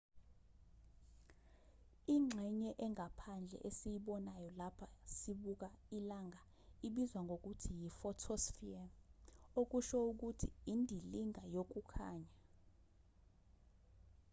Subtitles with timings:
[2.15, 4.85] ingxenye engaphandle esiyibonayo lapho
[5.15, 6.41] sibuka ilanga
[6.87, 8.85] ibizwa ngokuthi yi-photosphere
[9.61, 12.33] okusho ukuthi indilinga yokukhanya